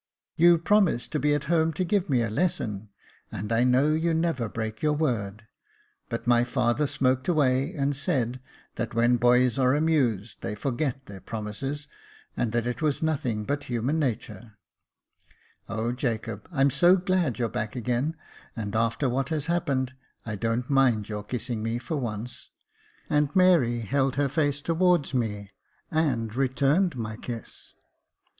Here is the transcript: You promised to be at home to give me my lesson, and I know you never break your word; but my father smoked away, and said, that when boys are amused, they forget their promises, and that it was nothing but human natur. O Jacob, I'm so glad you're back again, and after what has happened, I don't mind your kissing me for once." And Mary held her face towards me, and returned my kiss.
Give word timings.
You 0.35 0.57
promised 0.57 1.11
to 1.11 1.19
be 1.19 1.35
at 1.35 1.43
home 1.43 1.73
to 1.73 1.85
give 1.85 2.09
me 2.09 2.21
my 2.23 2.27
lesson, 2.27 2.89
and 3.31 3.51
I 3.51 3.63
know 3.63 3.89
you 3.93 4.15
never 4.15 4.49
break 4.49 4.81
your 4.81 4.93
word; 4.93 5.43
but 6.09 6.25
my 6.25 6.43
father 6.43 6.87
smoked 6.87 7.27
away, 7.27 7.75
and 7.75 7.95
said, 7.95 8.39
that 8.77 8.95
when 8.95 9.17
boys 9.17 9.59
are 9.59 9.75
amused, 9.75 10.37
they 10.41 10.55
forget 10.55 11.05
their 11.05 11.21
promises, 11.21 11.87
and 12.35 12.51
that 12.51 12.65
it 12.65 12.81
was 12.81 13.03
nothing 13.03 13.43
but 13.43 13.65
human 13.65 13.99
natur. 13.99 14.57
O 15.69 15.91
Jacob, 15.91 16.49
I'm 16.51 16.71
so 16.71 16.97
glad 16.97 17.37
you're 17.37 17.47
back 17.47 17.75
again, 17.75 18.15
and 18.55 18.75
after 18.75 19.07
what 19.07 19.29
has 19.29 19.45
happened, 19.45 19.93
I 20.25 20.35
don't 20.35 20.67
mind 20.67 21.09
your 21.09 21.21
kissing 21.23 21.61
me 21.61 21.77
for 21.77 21.97
once." 21.97 22.49
And 23.07 23.29
Mary 23.35 23.81
held 23.81 24.15
her 24.15 24.29
face 24.29 24.61
towards 24.61 25.13
me, 25.13 25.51
and 25.91 26.33
returned 26.35 26.95
my 26.95 27.17
kiss. 27.17 27.75